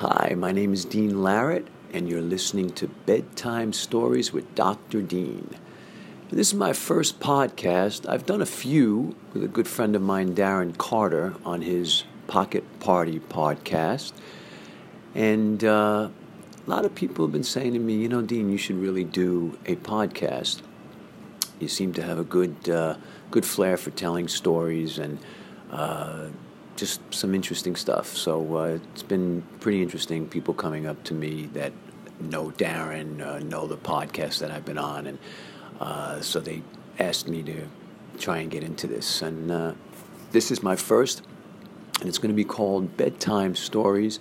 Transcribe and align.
Hi, 0.00 0.32
my 0.34 0.50
name 0.50 0.72
is 0.72 0.86
Dean 0.86 1.16
Larratt, 1.16 1.66
and 1.92 2.08
you're 2.08 2.22
listening 2.22 2.70
to 2.70 2.88
Bedtime 2.88 3.74
Stories 3.74 4.32
with 4.32 4.54
Dr. 4.54 5.02
Dean. 5.02 5.50
This 6.30 6.48
is 6.48 6.54
my 6.54 6.72
first 6.72 7.20
podcast. 7.20 8.08
I've 8.08 8.24
done 8.24 8.40
a 8.40 8.46
few 8.46 9.14
with 9.34 9.44
a 9.44 9.46
good 9.46 9.68
friend 9.68 9.94
of 9.94 10.00
mine, 10.00 10.34
Darren 10.34 10.74
Carter, 10.78 11.34
on 11.44 11.60
his 11.60 12.04
Pocket 12.28 12.64
Party 12.80 13.20
podcast. 13.20 14.14
And 15.14 15.62
uh, 15.62 16.08
a 16.66 16.70
lot 16.70 16.86
of 16.86 16.94
people 16.94 17.26
have 17.26 17.32
been 17.32 17.44
saying 17.44 17.74
to 17.74 17.78
me, 17.78 17.96
you 17.96 18.08
know, 18.08 18.22
Dean, 18.22 18.48
you 18.48 18.56
should 18.56 18.76
really 18.76 19.04
do 19.04 19.58
a 19.66 19.76
podcast. 19.76 20.62
You 21.58 21.68
seem 21.68 21.92
to 21.92 22.02
have 22.02 22.18
a 22.18 22.24
good, 22.24 22.70
uh, 22.70 22.96
good 23.30 23.44
flair 23.44 23.76
for 23.76 23.90
telling 23.90 24.28
stories 24.28 24.98
and 24.98 25.18
uh, 25.70 26.28
just 26.80 27.00
some 27.12 27.34
interesting 27.34 27.76
stuff. 27.76 28.16
So 28.16 28.56
uh, 28.56 28.78
it's 28.92 29.02
been 29.02 29.44
pretty 29.60 29.82
interesting. 29.82 30.26
People 30.26 30.54
coming 30.54 30.86
up 30.86 31.04
to 31.04 31.14
me 31.14 31.46
that 31.52 31.72
know 32.18 32.50
Darren, 32.50 33.20
uh, 33.20 33.38
know 33.38 33.66
the 33.66 33.76
podcast 33.76 34.38
that 34.38 34.50
I've 34.50 34.64
been 34.64 34.78
on, 34.78 35.06
and 35.06 35.18
uh, 35.78 36.20
so 36.22 36.40
they 36.40 36.62
asked 36.98 37.28
me 37.28 37.42
to 37.42 37.68
try 38.18 38.38
and 38.38 38.50
get 38.50 38.64
into 38.64 38.86
this. 38.86 39.20
And 39.20 39.50
uh, 39.50 39.72
this 40.32 40.50
is 40.50 40.62
my 40.62 40.74
first, 40.74 41.22
and 42.00 42.08
it's 42.08 42.18
going 42.18 42.30
to 42.30 42.36
be 42.36 42.44
called 42.44 42.96
Bedtime 42.96 43.54
Stories 43.54 44.18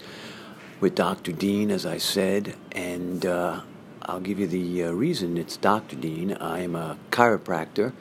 with 0.82 0.96
Dr. 0.96 1.32
Dean, 1.32 1.72
as 1.72 1.86
I 1.86 1.98
said, 1.98 2.56
and 2.74 3.26
uh, 3.26 3.62
I'll 4.04 4.20
give 4.20 4.40
you 4.40 4.48
the 4.48 4.84
uh, 4.84 4.92
reason 4.92 5.38
it's 5.38 5.56
Dr. 5.56 5.96
Dean. 5.96 6.34
I 6.34 6.60
am 6.60 6.76
a 6.76 6.98
chiropractor. 7.12 7.94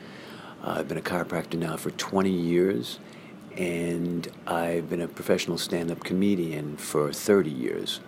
I've 0.65 0.89
been 0.89 0.99
a 0.99 1.03
chiropractor 1.03 1.59
now 1.59 1.77
for 1.77 1.93
20 1.93 2.31
years 2.31 2.99
and 3.59 4.29
I've 4.47 4.89
been 4.89 5.01
a 5.01 5.09
professional 5.09 5.59
stand 5.59 5.91
up 5.91 6.05
comedian 6.05 6.77
for 6.77 7.13
30 7.13 7.51
years. 7.51 8.01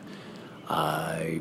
I 0.69 1.41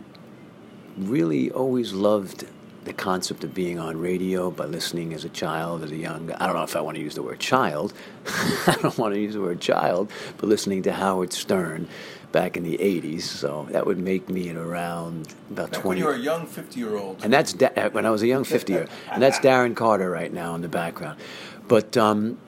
really 0.98 1.52
always 1.52 1.94
loved 1.94 2.45
the 2.86 2.94
concept 2.94 3.44
of 3.44 3.53
being 3.53 3.78
on 3.78 3.97
radio 3.97 4.50
by 4.50 4.66
listening 4.66 5.14
as 5.14 5.25
a 5.25 5.30
child, 5.30 5.84
as 5.84 5.92
a 5.92 5.95
young, 5.95 6.31
I 6.31 6.47
don't 6.47 6.56
know 6.56 6.64
if 6.64 6.75
I 6.75 6.81
want 6.81 6.97
to 6.97 7.03
use 7.03 7.14
the 7.14 7.22
word 7.22 7.39
child. 7.39 7.94
I 8.25 8.78
don't 8.81 8.97
want 8.97 9.14
to 9.14 9.19
use 9.19 9.36
the 9.36 9.42
word 9.42 9.61
child, 9.61 10.12
but 10.38 10.50
listening 10.50 10.81
to 10.84 10.94
Howard 10.94 11.31
Stern 11.31 11.88
back 12.31 12.58
in 12.58 12.64
the 12.64 12.78
80s. 12.80 13.22
So 13.22 13.67
that 13.72 13.86
would 13.86 14.00
make 14.00 14.28
me 14.28 14.50
at 14.50 14.56
around 14.56 15.36
about 15.52 15.72
Back 15.72 15.81
20. 15.81 15.88
when 15.88 15.97
you 16.00 16.06
were 16.06 16.14
a 16.14 16.23
young 16.23 16.47
50 16.47 16.80
year 16.80 16.97
old. 16.97 17.23
And 17.23 17.31
that's 17.31 17.53
da- 17.53 17.89
when 17.89 18.08
I 18.08 18.09
was 18.09 18.23
a 18.23 18.28
young 18.28 18.44
50 18.44 18.73
year. 18.73 18.88
And 19.12 19.22
that's 19.22 19.38
Darren 19.45 19.75
Carter 19.75 20.09
right 20.09 20.34
now 20.34 20.56
in 20.56 20.62
the 20.62 20.67
background. 20.69 21.19
But 21.67 21.95
um, 21.95 22.39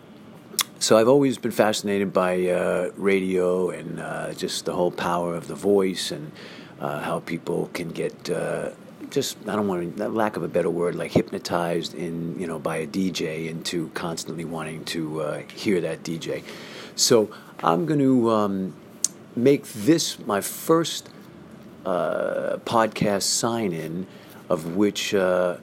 so 0.81 0.97
I've 0.97 1.07
always 1.07 1.37
been 1.37 1.51
fascinated 1.51 2.11
by 2.11 2.47
uh, 2.47 2.89
radio 2.97 3.69
and 3.69 3.99
uh, 3.99 4.33
just 4.33 4.65
the 4.65 4.73
whole 4.73 4.89
power 4.89 5.35
of 5.35 5.47
the 5.47 5.53
voice 5.53 6.09
and 6.09 6.31
uh, 6.79 7.01
how 7.01 7.19
people 7.19 7.69
can 7.73 7.89
get 7.89 8.31
uh, 8.31 8.71
just 9.11 9.37
I 9.47 9.55
don't 9.55 9.67
want 9.67 9.95
to 9.95 10.09
lack 10.09 10.37
of 10.37 10.43
a 10.43 10.47
better 10.47 10.71
word 10.71 10.95
like 10.95 11.11
hypnotized 11.11 11.93
in 11.93 12.39
you 12.39 12.47
know 12.47 12.57
by 12.57 12.77
a 12.77 12.87
DJ 12.87 13.47
into 13.47 13.89
constantly 13.89 14.43
wanting 14.43 14.83
to 14.85 15.21
uh, 15.21 15.37
hear 15.53 15.81
that 15.81 16.01
DJ. 16.01 16.43
So 16.95 17.29
I'm 17.63 17.85
going 17.85 17.99
to 17.99 18.31
um, 18.31 18.73
make 19.35 19.65
this 19.67 20.17
my 20.25 20.41
first 20.41 21.09
podcast 21.85 23.23
sign 23.23 23.71
in, 23.71 24.07
of 24.49 24.75
which 24.75 25.13
uh, 25.13 25.57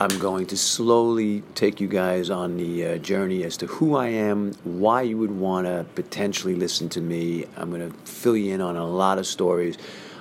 I'm 0.00 0.16
going 0.20 0.46
to 0.46 0.56
slowly 0.56 1.42
take 1.56 1.80
you 1.80 1.88
guys 1.88 2.30
on 2.30 2.56
the 2.56 2.86
uh, 2.86 2.98
journey 2.98 3.42
as 3.42 3.56
to 3.56 3.66
who 3.66 3.96
I 3.96 4.06
am, 4.06 4.52
why 4.62 5.02
you 5.02 5.18
would 5.18 5.32
want 5.32 5.66
to 5.66 5.86
potentially 5.96 6.54
listen 6.54 6.88
to 6.90 7.00
me. 7.00 7.46
I'm 7.56 7.70
going 7.70 7.90
to 7.90 7.96
fill 8.06 8.36
you 8.36 8.54
in 8.54 8.60
on 8.60 8.76
a 8.76 8.86
lot 8.86 9.18
of 9.18 9.26
stories, 9.26 9.76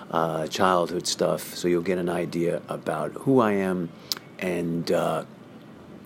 uh, 0.09 0.47
childhood 0.47 1.05
stuff, 1.05 1.53
so 1.53 1.67
you'll 1.67 1.83
get 1.83 1.99
an 1.99 2.09
idea 2.09 2.63
about 2.69 3.11
who 3.11 3.39
I 3.39 3.51
am, 3.51 3.89
and 4.39 4.91
uh, 4.91 5.25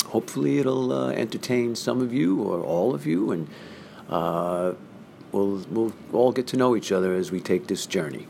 hopefully 0.08 0.60
it'll 0.60 0.92
uh, 0.92 1.12
entertain 1.12 1.74
some 1.78 2.02
of 2.02 2.14
you 2.14 2.44
or 2.44 2.60
all 2.60 2.94
of 2.94 3.06
you, 3.06 3.32
and 3.32 3.48
uh, 4.10 4.74
we'll 5.32 5.66
we'll 5.70 5.94
all 6.12 6.34
get 6.34 6.46
to 6.48 6.58
know 6.58 6.76
each 6.76 6.92
other 6.92 7.14
as 7.14 7.32
we 7.32 7.40
take 7.40 7.68
this 7.68 7.86
journey. 7.86 8.28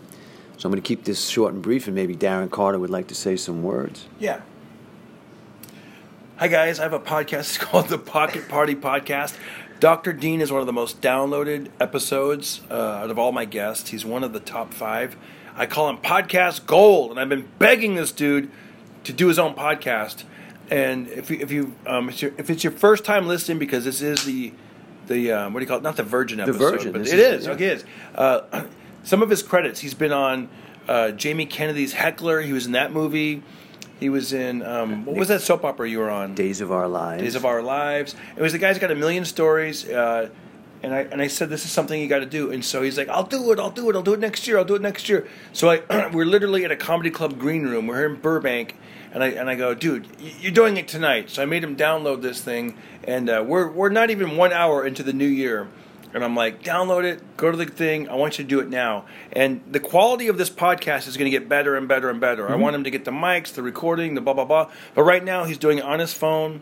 So 0.57 0.67
I'm 0.67 0.71
going 0.71 0.83
to 0.83 0.87
keep 0.87 1.05
this 1.05 1.29
short 1.29 1.51
and 1.55 1.63
brief, 1.63 1.87
and 1.87 1.95
maybe 1.95 2.15
Darren 2.15 2.51
Carter 2.51 2.77
would 2.77 2.91
like 2.91 3.07
to 3.07 3.15
say 3.15 3.35
some 3.35 3.63
words. 3.63 4.05
Yeah. 4.19 4.41
Hi, 6.41 6.47
guys. 6.47 6.79
I 6.79 6.81
have 6.81 6.93
a 6.93 6.99
podcast 6.99 7.39
It's 7.41 7.57
called 7.59 7.87
the 7.89 7.99
Pocket 7.99 8.49
Party 8.49 8.73
Podcast. 8.73 9.37
Dr. 9.79 10.11
Dean 10.11 10.41
is 10.41 10.51
one 10.51 10.59
of 10.59 10.65
the 10.65 10.73
most 10.73 10.99
downloaded 10.99 11.69
episodes 11.79 12.61
uh, 12.71 12.73
out 12.73 13.11
of 13.11 13.19
all 13.19 13.31
my 13.31 13.45
guests. 13.45 13.91
He's 13.91 14.03
one 14.03 14.23
of 14.23 14.33
the 14.33 14.39
top 14.39 14.73
five. 14.73 15.15
I 15.55 15.67
call 15.67 15.87
him 15.87 15.97
Podcast 15.97 16.65
Gold, 16.65 17.11
and 17.11 17.19
I've 17.19 17.29
been 17.29 17.47
begging 17.59 17.93
this 17.93 18.11
dude 18.11 18.49
to 19.03 19.13
do 19.13 19.27
his 19.27 19.37
own 19.37 19.53
podcast. 19.53 20.23
And 20.71 21.07
if 21.09 21.29
you, 21.29 21.37
if 21.41 21.51
you 21.51 21.75
um, 21.85 22.09
if, 22.09 22.49
it's 22.49 22.63
your 22.63 22.73
first 22.73 23.05
time 23.05 23.27
listening, 23.27 23.59
because 23.59 23.85
this 23.85 24.01
is 24.01 24.25
the 24.25 24.51
the 25.05 25.33
um, 25.33 25.53
what 25.53 25.59
do 25.59 25.65
you 25.65 25.67
call 25.67 25.77
it? 25.77 25.83
Not 25.83 25.95
the 25.95 26.01
Virgin 26.01 26.39
episode, 26.39 26.53
the 26.57 26.71
Virgin, 26.71 26.91
but 26.91 27.03
this 27.03 27.13
it 27.13 27.19
is- 27.19 27.41
is. 27.41 27.45
yeah. 27.45 27.53
Okay, 27.53 27.65
it 27.67 27.73
is. 27.77 27.85
Uh, 28.15 28.63
some 29.03 29.21
of 29.21 29.29
his 29.29 29.43
credits. 29.43 29.79
He's 29.79 29.93
been 29.93 30.11
on 30.11 30.49
uh, 30.87 31.11
Jamie 31.11 31.45
Kennedy's 31.45 31.93
Heckler. 31.93 32.41
He 32.41 32.51
was 32.51 32.65
in 32.65 32.71
that 32.71 32.91
movie. 32.91 33.43
He 34.01 34.09
was 34.09 34.33
in 34.33 34.63
um, 34.63 35.05
what 35.05 35.15
was 35.15 35.27
that 35.27 35.41
soap 35.41 35.63
opera 35.63 35.87
you 35.87 35.99
were 35.99 36.09
on? 36.09 36.33
Days 36.33 36.59
of 36.59 36.71
Our 36.71 36.87
Lives. 36.87 37.21
Days 37.21 37.35
of 37.35 37.45
Our 37.45 37.61
Lives. 37.61 38.15
It 38.35 38.41
was 38.41 38.51
the 38.51 38.57
guy's 38.57 38.79
got 38.79 38.89
a 38.89 38.95
million 38.95 39.25
stories. 39.25 39.87
Uh, 39.87 40.29
and 40.81 40.91
I 40.91 41.01
and 41.01 41.21
I 41.21 41.27
said 41.27 41.51
this 41.51 41.65
is 41.65 41.71
something 41.71 42.01
you 42.01 42.07
got 42.07 42.19
to 42.19 42.25
do. 42.25 42.51
And 42.51 42.65
so 42.65 42.81
he's 42.81 42.97
like, 42.97 43.09
I'll 43.09 43.23
do 43.23 43.51
it. 43.51 43.59
I'll 43.59 43.69
do 43.69 43.91
it. 43.91 43.95
I'll 43.95 44.01
do 44.01 44.13
it 44.13 44.19
next 44.19 44.47
year. 44.47 44.57
I'll 44.57 44.65
do 44.65 44.73
it 44.73 44.81
next 44.81 45.07
year. 45.07 45.27
So 45.53 45.69
I 45.69 46.09
we're 46.13 46.25
literally 46.25 46.65
at 46.65 46.71
a 46.71 46.75
comedy 46.75 47.11
club 47.11 47.37
green 47.37 47.61
room. 47.67 47.85
We're 47.85 47.97
here 47.97 48.09
in 48.09 48.19
Burbank. 48.19 48.75
And 49.13 49.23
I 49.23 49.27
and 49.27 49.47
I 49.47 49.53
go, 49.53 49.75
dude, 49.75 50.07
you're 50.19 50.51
doing 50.51 50.77
it 50.77 50.87
tonight. 50.87 51.29
So 51.29 51.43
I 51.43 51.45
made 51.45 51.63
him 51.63 51.75
download 51.75 52.23
this 52.23 52.41
thing, 52.41 52.77
and 53.03 53.29
uh, 53.29 53.43
we're 53.45 53.69
we're 53.69 53.89
not 53.89 54.09
even 54.09 54.35
one 54.35 54.51
hour 54.51 54.83
into 54.87 55.03
the 55.03 55.13
new 55.13 55.27
year, 55.27 55.67
and 56.13 56.23
I'm 56.23 56.35
like, 56.35 56.63
download 56.63 57.03
it, 57.03 57.21
go 57.37 57.49
to 57.51 57.57
the 57.57 57.65
thing. 57.65 58.09
I 58.09 58.15
want 58.15 58.37
you 58.37 58.43
to 58.43 58.49
do 58.49 58.59
it 58.59 58.69
now. 58.69 59.05
And 59.31 59.61
the 59.69 59.79
quality 59.79 60.27
of 60.27 60.37
this 60.37 60.49
podcast 60.49 61.07
is 61.07 61.15
going 61.17 61.31
to 61.31 61.37
get 61.37 61.47
better 61.47 61.75
and 61.75 61.87
better 61.87 62.09
and 62.09 62.19
better. 62.19 62.49
I 62.49 62.55
want 62.55 62.75
him 62.75 62.83
to 62.83 62.89
get 62.91 63.05
the 63.05 63.11
mics, 63.11 63.53
the 63.53 63.63
recording, 63.63 64.15
the 64.15 64.21
blah 64.21 64.33
blah 64.33 64.45
blah. 64.45 64.69
But 64.95 65.03
right 65.03 65.23
now 65.23 65.45
he's 65.45 65.57
doing 65.57 65.77
it 65.77 65.83
on 65.85 65.99
his 65.99 66.13
phone, 66.13 66.61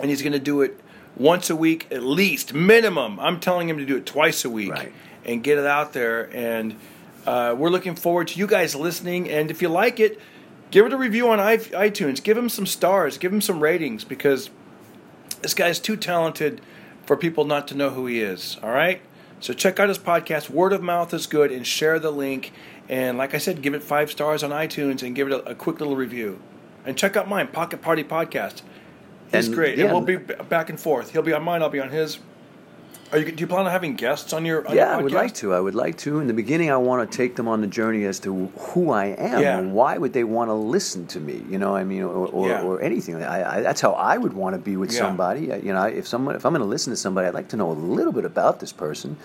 and 0.00 0.10
he's 0.10 0.22
going 0.22 0.32
to 0.32 0.38
do 0.38 0.62
it 0.62 0.78
once 1.16 1.50
a 1.50 1.56
week 1.56 1.86
at 1.90 2.02
least, 2.02 2.54
minimum. 2.54 3.18
I'm 3.20 3.40
telling 3.40 3.68
him 3.68 3.78
to 3.78 3.84
do 3.84 3.96
it 3.96 4.06
twice 4.06 4.44
a 4.44 4.50
week 4.50 4.70
Right. 4.70 4.92
and 5.24 5.42
get 5.42 5.58
it 5.58 5.66
out 5.66 5.92
there. 5.92 6.30
And 6.34 6.76
uh, 7.26 7.54
we're 7.58 7.68
looking 7.70 7.94
forward 7.96 8.28
to 8.28 8.38
you 8.38 8.46
guys 8.46 8.74
listening. 8.74 9.28
And 9.28 9.50
if 9.50 9.60
you 9.60 9.68
like 9.68 9.98
it, 10.00 10.20
give 10.70 10.86
it 10.86 10.92
a 10.92 10.96
review 10.96 11.28
on 11.28 11.38
iTunes. 11.40 12.22
Give 12.22 12.38
him 12.38 12.48
some 12.48 12.64
stars. 12.64 13.18
Give 13.18 13.32
him 13.32 13.40
some 13.40 13.60
ratings 13.60 14.04
because 14.04 14.48
this 15.42 15.52
guy's 15.52 15.80
too 15.80 15.96
talented 15.96 16.60
for 17.10 17.16
people 17.16 17.44
not 17.44 17.66
to 17.66 17.74
know 17.76 17.90
who 17.90 18.06
he 18.06 18.20
is. 18.20 18.56
All 18.62 18.70
right? 18.70 19.00
So 19.40 19.52
check 19.52 19.80
out 19.80 19.88
his 19.88 19.98
podcast. 19.98 20.48
Word 20.48 20.72
of 20.72 20.80
mouth 20.80 21.12
is 21.12 21.26
good 21.26 21.50
and 21.50 21.66
share 21.66 21.98
the 21.98 22.12
link. 22.12 22.52
And 22.88 23.18
like 23.18 23.34
I 23.34 23.38
said, 23.38 23.62
give 23.62 23.74
it 23.74 23.82
five 23.82 24.12
stars 24.12 24.44
on 24.44 24.50
iTunes 24.52 25.02
and 25.02 25.12
give 25.16 25.26
it 25.26 25.32
a, 25.32 25.42
a 25.50 25.54
quick 25.56 25.80
little 25.80 25.96
review. 25.96 26.40
And 26.86 26.96
check 26.96 27.16
out 27.16 27.28
mine, 27.28 27.48
Pocket 27.48 27.82
Party 27.82 28.04
Podcast. 28.04 28.62
He's 29.32 29.46
And, 29.46 29.54
great. 29.56 29.76
yeah. 29.76 29.86
And 29.86 29.92
we'll 29.92 30.02
be 30.02 30.18
back 30.18 30.70
and 30.70 30.78
forth. 30.78 31.10
He'll 31.10 31.22
be 31.22 31.32
on 31.32 31.42
mine, 31.42 31.62
I'll 31.62 31.68
be 31.68 31.80
on 31.80 31.90
his. 31.90 32.20
Are 33.12 33.18
you, 33.18 33.32
do 33.32 33.40
you 33.40 33.46
plan 33.48 33.66
on 33.66 33.72
having 33.72 33.94
guests 33.94 34.32
on 34.32 34.44
your 34.44 34.66
on 34.68 34.74
Yeah, 34.74 34.90
your 34.90 35.00
I 35.00 35.02
would 35.02 35.12
like 35.12 35.34
to. 35.36 35.52
I 35.52 35.58
would 35.58 35.74
like 35.74 35.96
to. 35.98 36.20
In 36.20 36.28
the 36.28 36.32
beginning, 36.34 36.70
I 36.70 36.76
want 36.76 37.10
to 37.10 37.16
take 37.16 37.34
them 37.34 37.48
on 37.48 37.60
the 37.60 37.66
journey 37.66 38.04
as 38.04 38.20
to 38.20 38.46
who 38.46 38.90
I 38.92 39.06
am 39.06 39.42
Yeah. 39.42 39.58
and 39.58 39.72
why 39.74 39.98
would 39.98 40.12
they 40.12 40.22
want 40.22 40.48
to 40.48 40.54
listen 40.54 41.06
to 41.08 41.20
me. 41.20 41.42
You 41.50 41.58
know, 41.58 41.74
I 41.74 41.82
mean, 41.82 42.02
or, 42.04 42.26
or, 42.28 42.48
Yeah. 42.48 42.62
or 42.62 42.80
anything. 42.80 43.20
I, 43.22 43.56
I, 43.56 43.60
that's 43.62 43.80
how 43.80 43.92
I 43.92 44.16
would 44.16 44.32
want 44.32 44.54
to 44.54 44.60
be 44.60 44.76
with 44.76 44.92
Yeah. 44.92 44.98
somebody. 45.00 45.50
Uh, 45.50 45.56
You 45.56 45.72
know, 45.72 45.82
if 45.84 46.06
someone, 46.06 46.36
if 46.36 46.46
I'm 46.46 46.52
going 46.52 46.62
to 46.62 46.68
listen 46.68 46.92
to 46.92 46.96
somebody, 46.96 47.26
I'd 47.26 47.34
like 47.34 47.48
to 47.48 47.56
know 47.56 47.70
a 47.72 47.78
little 47.96 48.12
bit 48.12 48.24
about 48.24 48.60
this 48.60 48.72
person. 48.72 49.16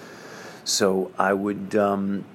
So 0.63 1.12
I 1.19 1.34
would, 1.34 1.75
um, 1.75 2.25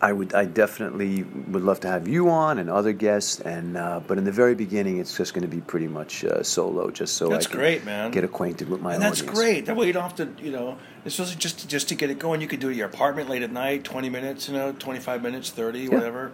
I 0.00 0.12
would, 0.12 0.34
I 0.34 0.44
definitely 0.44 1.22
would 1.22 1.62
love 1.62 1.80
to 1.80 1.88
have 1.88 2.06
you 2.06 2.28
on 2.28 2.58
and 2.58 2.68
other 2.68 2.92
guests. 2.92 3.40
And 3.40 3.76
uh, 3.76 4.00
but 4.06 4.18
in 4.18 4.24
the 4.24 4.32
very 4.32 4.54
beginning, 4.54 4.98
it's 4.98 5.16
just 5.16 5.32
going 5.32 5.42
to 5.42 5.48
be 5.48 5.60
pretty 5.60 5.86
much 5.88 6.24
uh, 6.24 6.42
solo, 6.42 6.90
just 6.90 7.16
so 7.16 7.28
That's 7.28 7.46
I 7.46 7.50
can 7.50 7.58
great, 7.58 7.84
man. 7.84 8.10
get 8.10 8.24
acquainted 8.24 8.68
with 8.68 8.80
my 8.80 8.94
and 8.94 9.02
that's 9.02 9.20
audience. 9.20 9.38
great. 9.38 9.66
That 9.66 9.76
way 9.76 9.86
you 9.86 9.92
don't 9.92 10.02
have 10.02 10.16
to, 10.16 10.28
you 10.42 10.52
know, 10.52 10.76
it's 11.04 11.16
just 11.16 11.38
just 11.38 11.60
to, 11.60 11.68
just 11.68 11.88
to 11.88 11.94
get 11.94 12.10
it 12.10 12.18
going. 12.18 12.40
You 12.40 12.46
could 12.48 12.60
do 12.60 12.68
it 12.68 12.72
at 12.72 12.76
your 12.76 12.86
apartment 12.88 13.30
late 13.30 13.42
at 13.42 13.52
night, 13.52 13.84
twenty 13.84 14.10
minutes, 14.10 14.48
you 14.48 14.54
know, 14.54 14.72
twenty 14.72 15.00
five 15.00 15.22
minutes, 15.22 15.50
thirty, 15.50 15.88
whatever. 15.88 16.32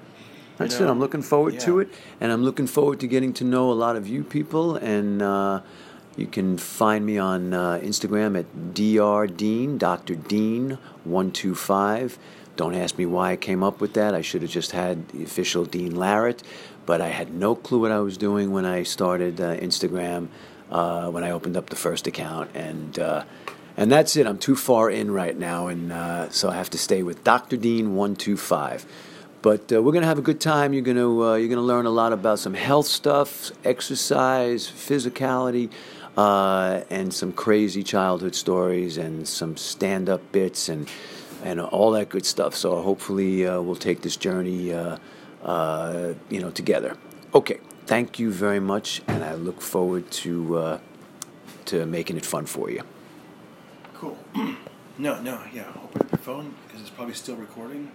That's 0.58 0.78
you 0.78 0.86
it. 0.86 0.90
I'm 0.90 1.00
looking 1.00 1.22
forward 1.22 1.58
to 1.60 1.80
it, 1.80 1.88
and 2.20 2.30
I'm 2.32 2.42
looking 2.42 2.66
forward 2.66 3.00
to 3.00 3.06
getting 3.06 3.32
to 3.34 3.44
know 3.44 3.70
a 3.70 3.74
lot 3.74 3.96
of 3.96 4.06
you 4.06 4.22
people. 4.22 4.76
And 4.76 5.22
uh, 5.22 5.62
you 6.16 6.26
can 6.26 6.58
find 6.58 7.06
me 7.06 7.16
on 7.16 7.54
uh, 7.54 7.80
Instagram 7.82 8.38
at 8.38 8.74
drdean, 8.74 9.78
Dr. 9.78 10.14
Dean 10.14 10.78
one 11.04 11.30
two 11.32 11.54
five. 11.54 12.18
Don't 12.56 12.74
ask 12.74 12.98
me 12.98 13.06
why 13.06 13.32
I 13.32 13.36
came 13.36 13.62
up 13.62 13.80
with 13.80 13.94
that. 13.94 14.14
I 14.14 14.20
should 14.22 14.42
have 14.42 14.50
just 14.50 14.72
had 14.72 15.08
the 15.08 15.22
official 15.24 15.64
Dean 15.64 15.92
Larratt, 15.92 16.42
but 16.86 17.00
I 17.00 17.08
had 17.08 17.32
no 17.32 17.54
clue 17.54 17.80
what 17.80 17.90
I 17.90 18.00
was 18.00 18.16
doing 18.16 18.52
when 18.52 18.64
I 18.64 18.82
started 18.82 19.40
uh, 19.40 19.56
Instagram. 19.56 20.28
Uh, 20.70 21.10
when 21.10 21.22
I 21.22 21.32
opened 21.32 21.54
up 21.58 21.68
the 21.68 21.76
first 21.76 22.06
account, 22.06 22.50
and 22.54 22.98
uh, 22.98 23.24
And 23.76 23.92
that's 23.92 24.16
it. 24.16 24.26
I'm 24.26 24.38
too 24.38 24.56
far 24.56 24.90
in 24.90 25.10
right 25.10 25.36
now, 25.36 25.66
and 25.68 25.92
uh, 25.92 26.30
so 26.30 26.48
I 26.48 26.54
have 26.54 26.70
to 26.70 26.78
stay 26.78 27.02
with 27.02 27.24
Dr. 27.24 27.58
Dean 27.58 27.94
one 27.94 28.16
two 28.16 28.36
five. 28.38 28.86
But 29.42 29.72
uh, 29.72 29.82
we're 29.82 29.92
gonna 29.92 30.06
have 30.06 30.18
a 30.18 30.22
good 30.22 30.40
time. 30.40 30.72
You're 30.72 30.82
gonna 30.82 31.20
uh, 31.20 31.34
you're 31.34 31.48
gonna 31.48 31.60
learn 31.60 31.86
a 31.86 31.90
lot 31.90 32.12
about 32.12 32.38
some 32.38 32.54
health 32.54 32.86
stuff, 32.86 33.50
exercise, 33.64 34.66
physicality, 34.68 35.70
uh, 36.16 36.82
and 36.90 37.12
some 37.12 37.32
crazy 37.32 37.82
childhood 37.82 38.34
stories, 38.34 38.96
and 38.98 39.26
some 39.26 39.56
stand 39.56 40.08
up 40.08 40.20
bits, 40.32 40.68
and 40.68 40.88
and 41.42 41.60
all 41.60 41.90
that 41.92 42.08
good 42.08 42.24
stuff. 42.26 42.54
So 42.54 42.80
hopefully 42.82 43.46
uh, 43.46 43.60
we'll 43.60 43.76
take 43.76 44.02
this 44.02 44.16
journey, 44.16 44.72
uh, 44.72 44.96
uh, 45.44 46.14
you 46.30 46.40
know, 46.40 46.50
together. 46.50 46.96
Okay. 47.34 47.58
Thank 47.86 48.18
you 48.18 48.30
very 48.30 48.60
much, 48.60 49.02
and 49.08 49.24
I 49.24 49.34
look 49.34 49.60
forward 49.60 50.10
to 50.22 50.78
to 51.66 51.86
making 51.86 52.16
it 52.16 52.24
fun 52.24 52.46
for 52.46 52.70
you. 52.70 52.82
Cool. 53.94 54.16
no, 54.98 55.20
no, 55.20 55.40
yeah. 55.52 55.64
Open 55.82 56.00
up 56.02 56.10
your 56.12 56.18
phone 56.18 56.54
because 56.66 56.80
it's 56.80 56.90
probably 56.90 57.14
still 57.14 57.36
recording. 57.36 57.90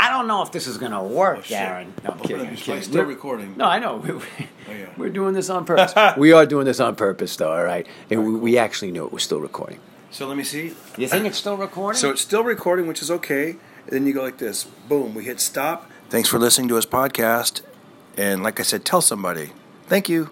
I 0.00 0.10
don't 0.10 0.26
know 0.28 0.42
if 0.42 0.52
this 0.52 0.66
is 0.66 0.78
going 0.78 0.92
to 0.92 1.02
work, 1.02 1.38
Oh. 1.40 1.42
Darren. 1.54 1.86
No, 2.04 2.10
I'm 2.10 2.18
kidding. 2.20 2.46
I'm 2.46 2.56
kidding. 2.56 2.82
still 2.82 3.02
We're- 3.02 3.14
recording. 3.14 3.56
No, 3.56 3.64
I 3.64 3.78
know. 3.78 3.96
We- 4.06 4.12
Oh, 4.12 4.72
yeah. 4.72 4.90
We're 4.98 5.08
doing 5.10 5.32
this 5.34 5.48
on 5.50 5.64
purpose. 5.64 5.94
we 6.18 6.32
are 6.32 6.44
doing 6.46 6.66
this 6.66 6.78
on 6.78 6.94
purpose, 6.94 7.34
though, 7.36 7.50
all 7.52 7.64
right? 7.64 7.86
And 8.10 8.24
we, 8.26 8.34
we 8.36 8.58
actually 8.58 8.92
knew 8.92 9.06
it 9.06 9.12
was 9.12 9.22
still 9.22 9.40
recording. 9.40 9.80
So 10.10 10.26
let 10.26 10.36
me 10.36 10.44
see. 10.44 10.72
You 10.96 11.06
think 11.08 11.26
it's 11.26 11.38
still 11.38 11.56
recording? 11.56 11.98
So 11.98 12.10
it's 12.10 12.22
still 12.22 12.42
recording, 12.44 12.86
which 12.86 13.02
is 13.02 13.10
okay. 13.10 13.50
And 13.50 13.90
then 13.90 14.06
you 14.06 14.12
go 14.12 14.22
like 14.22 14.38
this. 14.38 14.64
Boom. 14.64 15.14
We 15.14 15.24
hit 15.24 15.40
stop. 15.40 15.90
Thanks 16.08 16.28
for 16.28 16.38
listening 16.38 16.68
to 16.68 16.76
his 16.76 16.86
podcast. 16.86 17.62
And 18.16 18.42
like 18.42 18.58
I 18.58 18.62
said, 18.62 18.84
tell 18.84 19.00
somebody. 19.00 19.52
Thank 19.86 20.08
you. 20.08 20.30